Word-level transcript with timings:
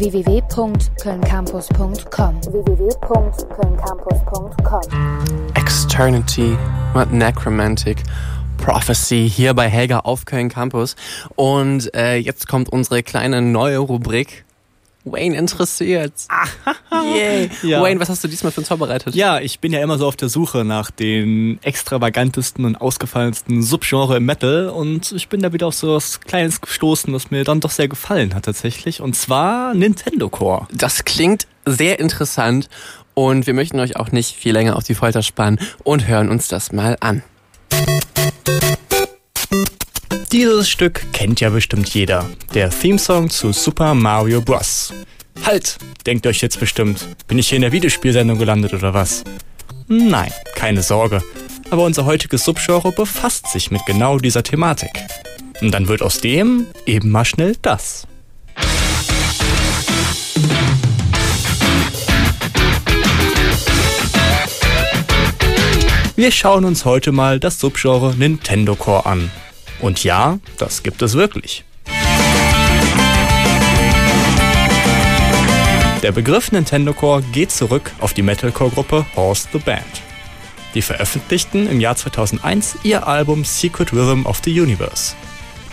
www.kölncampus.com 0.00 2.42
www.kölncampus.com 2.42 4.82
Externity 5.54 6.56
mit 6.94 7.12
Necromantic 7.12 8.02
Prophecy 8.56 9.30
hier 9.30 9.52
bei 9.54 9.68
Helga 9.68 10.00
auf 10.00 10.24
Köln 10.24 10.48
Campus. 10.48 10.96
Und 11.36 11.94
äh, 11.94 12.16
jetzt 12.16 12.48
kommt 12.48 12.70
unsere 12.70 13.02
kleine 13.02 13.42
neue 13.42 13.76
Rubrik. 13.78 14.46
Wayne 15.04 15.36
interessiert. 15.36 16.12
Yay. 16.92 17.50
Ja. 17.62 17.82
Wayne, 17.82 18.00
was 18.00 18.08
hast 18.08 18.22
du 18.22 18.28
diesmal 18.28 18.52
für 18.52 18.60
uns 18.60 18.68
vorbereitet? 18.68 19.14
Ja, 19.14 19.40
ich 19.40 19.60
bin 19.60 19.72
ja 19.72 19.80
immer 19.80 19.98
so 19.98 20.06
auf 20.06 20.16
der 20.16 20.28
Suche 20.28 20.64
nach 20.64 20.90
den 20.90 21.58
extravagantesten 21.62 22.64
und 22.64 22.76
ausgefallensten 22.76 23.62
Subgenre 23.62 24.18
im 24.18 24.26
Metal 24.26 24.68
und 24.68 25.12
ich 25.12 25.28
bin 25.28 25.40
da 25.40 25.52
wieder 25.52 25.68
auf 25.68 25.74
so 25.74 25.94
was 25.94 26.20
Kleines 26.20 26.60
gestoßen, 26.60 27.12
was 27.14 27.30
mir 27.30 27.44
dann 27.44 27.60
doch 27.60 27.70
sehr 27.70 27.88
gefallen 27.88 28.34
hat 28.34 28.44
tatsächlich 28.44 29.00
und 29.00 29.16
zwar 29.16 29.74
Nintendo 29.74 30.28
Core. 30.28 30.66
Das 30.72 31.04
klingt 31.04 31.46
sehr 31.64 31.98
interessant 31.98 32.68
und 33.14 33.46
wir 33.46 33.54
möchten 33.54 33.80
euch 33.80 33.96
auch 33.96 34.12
nicht 34.12 34.36
viel 34.36 34.52
länger 34.52 34.76
auf 34.76 34.84
die 34.84 34.94
Folter 34.94 35.22
spannen 35.22 35.58
und 35.82 36.06
hören 36.06 36.28
uns 36.28 36.48
das 36.48 36.72
mal 36.72 36.96
an. 37.00 37.22
Dieses 40.32 40.70
Stück 40.70 41.12
kennt 41.12 41.40
ja 41.40 41.50
bestimmt 41.50 41.88
jeder. 41.92 42.30
Der 42.54 42.70
Themesong 42.70 43.30
zu 43.30 43.50
Super 43.50 43.94
Mario 43.94 44.40
Bros. 44.40 44.92
Halt, 45.44 45.76
denkt 46.06 46.24
euch 46.24 46.40
jetzt 46.40 46.60
bestimmt, 46.60 47.08
bin 47.26 47.36
ich 47.40 47.48
hier 47.48 47.56
in 47.56 47.62
der 47.62 47.72
Videospielsendung 47.72 48.38
gelandet 48.38 48.72
oder 48.72 48.94
was? 48.94 49.24
Nein, 49.88 50.30
keine 50.54 50.82
Sorge. 50.82 51.20
Aber 51.70 51.82
unser 51.82 52.04
heutiges 52.04 52.44
Subgenre 52.44 52.92
befasst 52.92 53.48
sich 53.48 53.72
mit 53.72 53.84
genau 53.86 54.18
dieser 54.18 54.44
Thematik. 54.44 54.92
Und 55.60 55.72
dann 55.72 55.88
wird 55.88 56.00
aus 56.00 56.20
dem 56.20 56.68
eben 56.86 57.10
mal 57.10 57.24
schnell 57.24 57.56
das. 57.60 58.06
Wir 66.14 66.30
schauen 66.30 66.64
uns 66.64 66.84
heute 66.84 67.10
mal 67.10 67.40
das 67.40 67.58
Subgenre 67.58 68.14
Nintendo 68.14 68.76
Core 68.76 69.06
an. 69.06 69.30
Und 69.80 70.04
ja, 70.04 70.38
das 70.58 70.82
gibt 70.82 71.02
es 71.02 71.14
wirklich. 71.14 71.64
Der 76.02 76.12
Begriff 76.12 76.50
Nintendo 76.50 76.94
Core 76.94 77.22
geht 77.32 77.50
zurück 77.50 77.92
auf 78.00 78.14
die 78.14 78.22
Metalcore-Gruppe 78.22 79.04
Horse 79.16 79.48
the 79.52 79.58
Band. 79.58 79.84
Die 80.74 80.82
veröffentlichten 80.82 81.68
im 81.68 81.80
Jahr 81.80 81.96
2001 81.96 82.78
ihr 82.84 83.06
Album 83.06 83.44
Secret 83.44 83.92
Rhythm 83.92 84.24
of 84.24 84.40
the 84.44 84.60
Universe. 84.60 85.14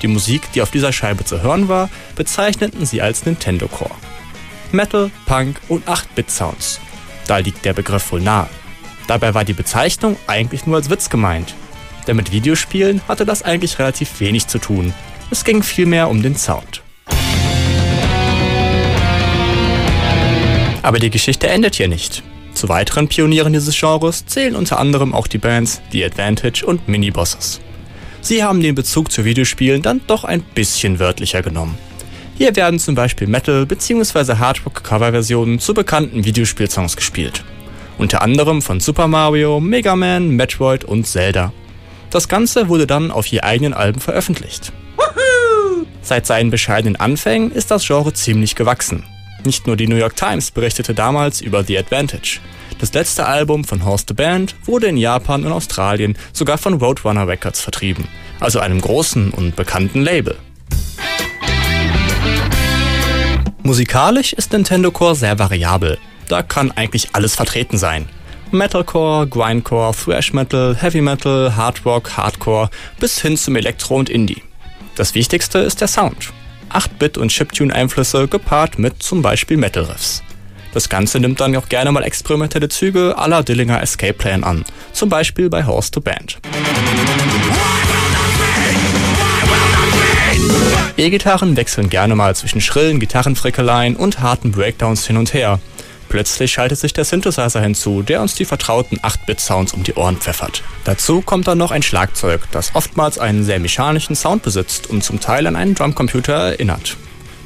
Die 0.01 0.07
Musik, 0.07 0.51
die 0.51 0.61
auf 0.61 0.71
dieser 0.71 0.91
Scheibe 0.91 1.23
zu 1.23 1.41
hören 1.41 1.69
war, 1.69 1.89
bezeichneten 2.15 2.85
sie 2.85 3.01
als 3.01 3.25
Nintendo 3.25 3.67
Core. 3.67 3.95
Metal, 4.71 5.11
Punk 5.25 5.61
und 5.69 5.87
8-Bit-Sounds. 5.87 6.81
Da 7.27 7.37
liegt 7.37 7.63
der 7.63 7.73
Begriff 7.73 8.11
wohl 8.11 8.21
nahe. 8.21 8.49
Dabei 9.07 9.33
war 9.33 9.45
die 9.45 9.53
Bezeichnung 9.53 10.17
eigentlich 10.27 10.65
nur 10.65 10.75
als 10.75 10.89
Witz 10.89 11.09
gemeint. 11.09 11.55
Denn 12.07 12.15
mit 12.15 12.31
Videospielen 12.31 13.01
hatte 13.07 13.25
das 13.25 13.43
eigentlich 13.43 13.79
relativ 13.79 14.19
wenig 14.19 14.47
zu 14.47 14.59
tun. 14.59 14.93
Es 15.29 15.43
ging 15.43 15.61
vielmehr 15.61 16.09
um 16.09 16.23
den 16.23 16.35
Sound. 16.35 16.81
Aber 20.81 20.99
die 20.99 21.09
Geschichte 21.09 21.49
endet 21.49 21.75
hier 21.75 21.89
nicht. 21.89 22.23
Zu 22.53 22.69
weiteren 22.69 23.09
Pionieren 23.09 23.53
dieses 23.53 23.77
Genres 23.77 24.25
zählen 24.25 24.55
unter 24.55 24.79
anderem 24.79 25.13
auch 25.13 25.27
die 25.27 25.37
Bands 25.37 25.81
The 25.91 26.05
Advantage 26.05 26.65
und 26.65 26.87
Minibosses. 26.87 27.59
Sie 28.21 28.43
haben 28.43 28.61
den 28.61 28.73
Bezug 28.73 29.11
zu 29.11 29.25
Videospielen 29.25 29.81
dann 29.81 30.01
doch 30.07 30.23
ein 30.23 30.41
bisschen 30.41 30.99
wörtlicher 30.99 31.41
genommen. 31.41 31.77
Hier 32.37 32.55
werden 32.55 32.79
zum 32.79 32.95
Beispiel 32.95 33.27
Metal- 33.27 33.65
bzw. 33.65 34.35
Hardrock-Coverversionen 34.35 35.59
zu 35.59 35.73
bekannten 35.73 36.23
Videospielsongs 36.23 36.95
gespielt. 36.95 37.43
Unter 37.97 38.21
anderem 38.21 38.61
von 38.61 38.79
Super 38.79 39.07
Mario, 39.07 39.59
Mega 39.59 39.95
Man, 39.95 40.29
Metroid 40.29 40.83
und 40.83 41.05
Zelda. 41.05 41.51
Das 42.09 42.27
Ganze 42.27 42.69
wurde 42.69 42.87
dann 42.87 43.11
auf 43.11 43.27
je 43.27 43.41
eigenen 43.41 43.73
Alben 43.73 43.99
veröffentlicht. 43.99 44.71
Seit 46.01 46.25
seinen 46.25 46.51
bescheidenen 46.51 46.95
Anfängen 46.95 47.51
ist 47.51 47.69
das 47.69 47.85
Genre 47.85 48.13
ziemlich 48.13 48.55
gewachsen. 48.55 49.03
Nicht 49.43 49.67
nur 49.67 49.75
die 49.75 49.87
New 49.87 49.97
York 49.97 50.15
Times 50.15 50.51
berichtete 50.51 50.93
damals 50.93 51.41
über 51.41 51.63
The 51.63 51.77
Advantage. 51.77 52.39
Das 52.79 52.93
letzte 52.93 53.25
Album 53.25 53.63
von 53.65 53.83
Horse 53.83 54.05
the 54.07 54.13
Band 54.13 54.55
wurde 54.65 54.87
in 54.87 54.97
Japan 54.97 55.45
und 55.45 55.51
Australien 55.51 56.17
sogar 56.31 56.57
von 56.57 56.75
Roadrunner 56.75 57.27
Records 57.27 57.59
vertrieben, 57.59 58.07
also 58.39 58.59
einem 58.59 58.79
großen 58.79 59.31
und 59.31 59.55
bekannten 59.55 60.01
Label. 60.01 60.37
Musikalisch 63.63 64.31
ist 64.31 64.53
Nintendo 64.53 64.91
Core 64.91 65.15
sehr 65.15 65.39
variabel. 65.39 65.97
Da 66.29 66.41
kann 66.41 66.71
eigentlich 66.71 67.09
alles 67.13 67.35
vertreten 67.35 67.77
sein. 67.77 68.07
Metalcore, 68.51 69.27
Grindcore, 69.27 69.93
Thrash 69.93 70.33
Metal, 70.33 70.75
Heavy 70.75 71.01
Metal, 71.01 71.55
Hard 71.55 71.85
Rock, 71.85 72.17
Hardcore 72.17 72.69
bis 72.99 73.21
hin 73.21 73.37
zum 73.37 73.55
Elektro 73.55 73.95
und 73.95 74.09
Indie. 74.09 74.43
Das 74.95 75.15
Wichtigste 75.15 75.59
ist 75.59 75.81
der 75.81 75.87
Sound. 75.87 76.33
8-Bit- 76.69 77.17
und 77.17 77.29
Chiptune-Einflüsse 77.29 78.27
gepaart 78.27 78.79
mit 78.79 79.01
zum 79.01 79.21
Beispiel 79.21 79.57
Metal-Riffs. 79.57 80.23
Das 80.73 80.89
Ganze 80.89 81.19
nimmt 81.19 81.39
dann 81.39 81.55
auch 81.55 81.69
gerne 81.69 81.91
mal 81.91 82.03
experimentelle 82.03 82.69
Züge 82.69 83.15
la 83.17 83.41
Dillinger 83.41 83.81
Escape 83.81 84.13
Plan 84.13 84.43
an, 84.43 84.65
zum 84.91 85.09
Beispiel 85.09 85.49
bei 85.49 85.65
Horse 85.65 85.91
to 85.91 86.01
Band. 86.01 86.39
E-Gitarren 90.97 91.55
wechseln 91.55 91.89
gerne 91.89 92.15
mal 92.15 92.35
zwischen 92.35 92.59
schrillen 92.59 92.99
Gitarrenfrickeleien 92.99 93.95
und 93.95 94.19
harten 94.19 94.51
Breakdowns 94.51 95.05
hin 95.05 95.17
und 95.17 95.33
her. 95.33 95.59
Plötzlich 96.17 96.51
schaltet 96.51 96.79
sich 96.79 96.93
der 96.93 97.05
Synthesizer 97.05 97.61
hinzu, 97.61 98.01
der 98.01 98.23
uns 98.23 98.33
die 98.33 98.45
vertrauten 98.45 98.97
8-Bit-Sounds 98.97 99.75
um 99.75 99.83
die 99.83 99.93
Ohren 99.93 100.17
pfeffert. 100.17 100.63
Dazu 100.83 101.21
kommt 101.21 101.47
dann 101.47 101.59
noch 101.59 101.69
ein 101.69 101.83
Schlagzeug, 101.83 102.41
das 102.49 102.73
oftmals 102.73 103.19
einen 103.19 103.43
sehr 103.43 103.59
mechanischen 103.59 104.15
Sound 104.15 104.41
besitzt 104.41 104.87
und 104.89 105.03
zum 105.03 105.19
Teil 105.19 105.45
an 105.45 105.55
einen 105.55 105.75
Drumcomputer 105.75 106.33
erinnert. 106.33 106.97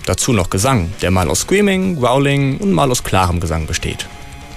Dazu 0.06 0.32
noch 0.32 0.50
Gesang, 0.50 0.94
der 1.02 1.12
mal 1.12 1.30
aus 1.30 1.42
Screaming, 1.42 2.00
Growling 2.00 2.60
und 2.60 2.72
mal 2.72 2.90
aus 2.90 3.04
klarem 3.04 3.42
Gesang 3.42 3.68
besteht. 3.68 4.08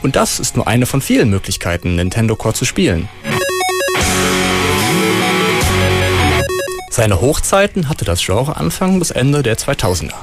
Und 0.05 0.15
das 0.15 0.39
ist 0.39 0.55
nur 0.55 0.69
eine 0.69 0.87
von 0.87 1.01
vielen 1.01 1.29
Möglichkeiten, 1.29 1.97
Nintendo 1.97 2.37
Core 2.37 2.55
zu 2.55 2.65
spielen. 2.65 3.09
Seine 6.89 7.21
Hochzeiten 7.21 7.89
hatte 7.89 8.05
das 8.05 8.25
Genre 8.25 8.57
Anfang 8.57 9.01
bis 9.01 9.11
Ende 9.11 9.43
der 9.43 9.59
2000er. 9.59 10.15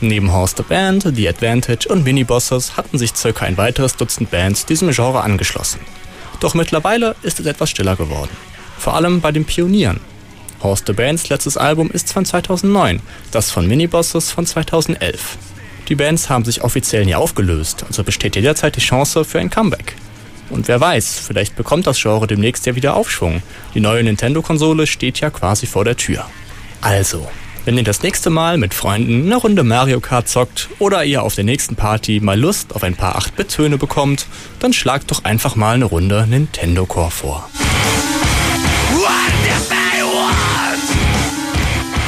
Neben 0.00 0.32
Horse 0.32 0.54
the 0.56 0.62
Band, 0.62 1.08
The 1.12 1.28
Advantage 1.28 1.88
und 1.88 2.04
Minibosses 2.04 2.76
hatten 2.76 2.98
sich 2.98 3.16
circa 3.16 3.46
ein 3.46 3.56
weiteres 3.56 3.96
Dutzend 3.96 4.30
Bands 4.30 4.64
diesem 4.64 4.92
Genre 4.92 5.22
angeschlossen. 5.22 5.80
Doch 6.38 6.54
mittlerweile 6.54 7.16
ist 7.22 7.40
es 7.40 7.46
etwas 7.46 7.70
stiller 7.70 7.96
geworden. 7.96 8.30
Vor 8.78 8.94
allem 8.94 9.20
bei 9.20 9.32
den 9.32 9.44
Pionieren. 9.44 10.00
Horse 10.62 10.84
the 10.86 10.92
Bands 10.92 11.28
letztes 11.28 11.56
Album 11.56 11.90
ist 11.90 12.12
von 12.12 12.24
2009, 12.24 13.00
das 13.32 13.50
von 13.50 13.66
Minibosses 13.66 14.30
von 14.30 14.46
2011. 14.46 15.36
Die 15.88 15.96
Bands 15.96 16.28
haben 16.28 16.44
sich 16.44 16.62
offiziell 16.62 17.04
nie 17.04 17.14
aufgelöst, 17.16 17.84
also 17.86 18.04
besteht 18.04 18.36
jederzeit 18.36 18.76
die 18.76 18.80
Chance 18.80 19.24
für 19.24 19.40
ein 19.40 19.50
Comeback. 19.50 19.96
Und 20.50 20.68
wer 20.68 20.80
weiß, 20.80 21.20
vielleicht 21.26 21.56
bekommt 21.56 21.86
das 21.86 22.00
Genre 22.00 22.26
demnächst 22.26 22.66
ja 22.66 22.74
wieder 22.76 22.94
Aufschwung. 22.94 23.42
Die 23.74 23.80
neue 23.80 24.02
Nintendo-Konsole 24.04 24.86
steht 24.86 25.20
ja 25.20 25.30
quasi 25.30 25.66
vor 25.66 25.84
der 25.84 25.96
Tür. 25.96 26.24
Also, 26.80 27.28
wenn 27.68 27.76
ihr 27.76 27.84
das 27.84 28.02
nächste 28.02 28.30
Mal 28.30 28.56
mit 28.56 28.72
Freunden 28.72 29.26
eine 29.26 29.36
Runde 29.36 29.62
Mario 29.62 30.00
Kart 30.00 30.26
zockt 30.26 30.70
oder 30.78 31.04
ihr 31.04 31.22
auf 31.22 31.34
der 31.34 31.44
nächsten 31.44 31.76
Party 31.76 32.18
mal 32.18 32.40
Lust 32.40 32.74
auf 32.74 32.82
ein 32.82 32.96
paar 32.96 33.18
8-Bit-Töne 33.18 33.76
bekommt, 33.76 34.26
dann 34.58 34.72
schlagt 34.72 35.10
doch 35.10 35.24
einfach 35.24 35.54
mal 35.54 35.74
eine 35.74 35.84
Runde 35.84 36.26
Nintendo 36.26 36.86
Core 36.86 37.10
vor. 37.10 37.50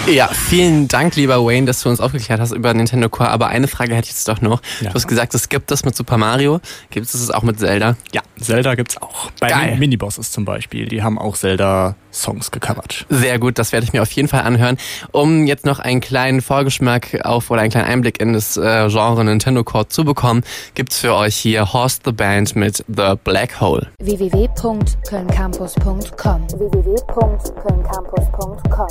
Ja, 0.06 0.28
vielen 0.28 0.88
Dank, 0.88 1.14
lieber 1.14 1.44
Wayne, 1.44 1.66
dass 1.66 1.82
du 1.82 1.88
uns 1.88 2.00
aufgeklärt 2.00 2.40
hast 2.40 2.50
über 2.52 2.74
Nintendo 2.74 3.08
Core. 3.08 3.30
Aber 3.30 3.46
eine 3.48 3.68
Frage 3.68 3.94
hätte 3.94 4.06
ich 4.06 4.12
jetzt 4.14 4.26
doch 4.28 4.40
noch. 4.40 4.60
Ja. 4.80 4.88
Du 4.88 4.94
hast 4.94 5.06
gesagt, 5.06 5.34
es 5.34 5.48
gibt 5.48 5.70
das 5.70 5.84
mit 5.84 5.94
Super 5.94 6.16
Mario. 6.16 6.60
Gibt 6.90 7.06
es 7.06 7.12
das 7.12 7.30
auch 7.30 7.42
mit 7.42 7.60
Zelda? 7.60 7.94
Ja, 8.12 8.22
Zelda 8.40 8.74
gibt's 8.74 9.00
auch. 9.00 9.30
Bei 9.40 9.50
Geil. 9.50 9.70
den 9.70 9.78
Minibosses 9.78 10.32
zum 10.32 10.44
Beispiel, 10.44 10.88
die 10.88 11.04
haben 11.04 11.16
auch 11.16 11.36
Zelda-Songs 11.36 12.50
gecovert. 12.50 13.06
Sehr 13.08 13.38
gut, 13.38 13.56
das 13.58 13.70
werde 13.72 13.84
ich 13.84 13.92
mir 13.92 14.02
auf 14.02 14.10
jeden 14.10 14.26
Fall 14.26 14.42
anhören. 14.42 14.78
Um 15.12 15.46
jetzt 15.46 15.64
noch 15.64 15.78
einen 15.78 16.00
kleinen 16.00 16.40
Vorgeschmack 16.40 17.20
auf 17.24 17.48
oder 17.50 17.60
einen 17.60 17.70
kleinen 17.70 17.86
Einblick 17.86 18.20
in 18.20 18.32
das 18.32 18.56
äh, 18.56 18.88
Genre 18.88 19.24
Nintendo 19.24 19.62
Core 19.62 19.86
zu 19.88 20.04
bekommen, 20.04 20.42
gibt's 20.74 20.98
für 20.98 21.14
euch 21.14 21.36
hier 21.36 21.72
Horse 21.72 22.00
the 22.04 22.10
Band 22.12 22.56
mit 22.56 22.84
The 22.88 23.12
Black 23.22 23.60
Hole. 23.60 23.86
www.kölncampus.com 24.02 26.48
www.kölncampus.com 26.48 28.88